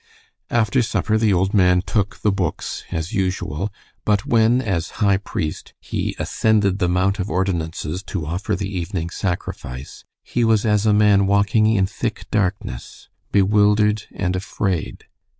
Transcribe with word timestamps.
After 0.49 0.81
supper 0.81 1.15
the 1.19 1.31
old 1.31 1.53
man 1.53 1.83
"took 1.85 2.21
the 2.21 2.31
Books" 2.31 2.85
as 2.91 3.13
usual, 3.13 3.71
but 4.03 4.25
when, 4.25 4.59
as 4.59 4.93
High 4.97 5.17
Priest, 5.17 5.75
he 5.79 6.15
"ascended 6.17 6.79
the 6.79 6.89
Mount 6.89 7.19
of 7.19 7.29
Ordinances 7.29 8.01
to 8.07 8.25
offer 8.25 8.55
the 8.55 8.75
evening 8.75 9.11
sacrifice," 9.11 10.03
he 10.23 10.43
was 10.43 10.65
as 10.65 10.87
a 10.87 10.91
man 10.93 11.27
walking 11.27 11.67
in 11.67 11.85
thick 11.85 12.25
darkness 12.31 13.09
bewildered 13.31 14.05
and 14.11 14.35
afraid. 14.35 15.05